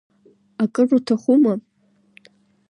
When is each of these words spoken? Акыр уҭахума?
Акыр 0.63 0.89
уҭахума? 0.97 1.53